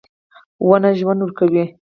•ونه 0.67 0.91
ژوند 0.99 1.19
ورکوي. 1.21 1.65